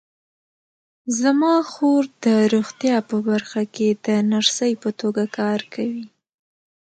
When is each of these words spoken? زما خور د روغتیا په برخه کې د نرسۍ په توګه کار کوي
زما 1.19 1.55
خور 1.71 2.03
د 2.25 2.27
روغتیا 2.53 2.97
په 3.09 3.17
برخه 3.29 3.63
کې 3.75 3.89
د 4.05 4.07
نرسۍ 4.31 4.73
په 4.83 4.89
توګه 4.99 5.23
کار 5.37 5.59
کوي 5.73 6.05